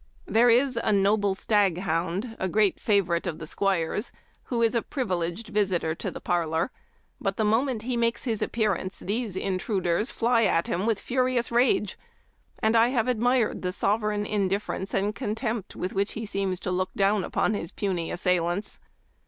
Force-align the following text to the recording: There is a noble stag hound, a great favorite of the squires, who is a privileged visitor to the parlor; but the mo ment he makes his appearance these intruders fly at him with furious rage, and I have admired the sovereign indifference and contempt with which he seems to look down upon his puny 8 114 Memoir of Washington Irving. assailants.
There 0.25 0.49
is 0.49 0.79
a 0.81 0.91
noble 0.91 1.35
stag 1.35 1.77
hound, 1.81 2.35
a 2.39 2.49
great 2.49 2.79
favorite 2.79 3.27
of 3.27 3.37
the 3.37 3.45
squires, 3.45 4.11
who 4.45 4.63
is 4.63 4.73
a 4.73 4.81
privileged 4.81 5.49
visitor 5.49 5.93
to 5.93 6.09
the 6.09 6.19
parlor; 6.19 6.71
but 7.19 7.37
the 7.37 7.43
mo 7.45 7.61
ment 7.61 7.83
he 7.83 7.95
makes 7.95 8.23
his 8.23 8.41
appearance 8.41 8.97
these 8.97 9.35
intruders 9.35 10.09
fly 10.09 10.45
at 10.45 10.65
him 10.65 10.87
with 10.87 10.99
furious 10.99 11.51
rage, 11.51 11.99
and 12.63 12.75
I 12.75 12.87
have 12.87 13.07
admired 13.07 13.61
the 13.61 13.71
sovereign 13.71 14.25
indifference 14.25 14.95
and 14.95 15.13
contempt 15.13 15.75
with 15.75 15.93
which 15.93 16.13
he 16.13 16.25
seems 16.25 16.59
to 16.61 16.71
look 16.71 16.89
down 16.95 17.23
upon 17.23 17.53
his 17.53 17.69
puny 17.71 18.09
8 18.09 18.09
114 18.09 18.09
Memoir 18.09 18.09
of 18.09 18.09
Washington 18.09 18.09
Irving. 18.09 18.11
assailants. 18.57 18.79